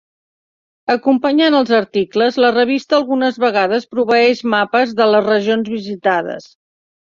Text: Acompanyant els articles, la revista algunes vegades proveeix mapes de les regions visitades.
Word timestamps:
Acompanyant 0.93 1.57
els 1.59 1.73
articles, 1.79 2.39
la 2.45 2.51
revista 2.55 2.97
algunes 3.01 3.39
vegades 3.45 3.87
proveeix 3.93 4.43
mapes 4.57 4.99
de 5.03 5.11
les 5.13 5.31
regions 5.31 5.73
visitades. 5.79 6.53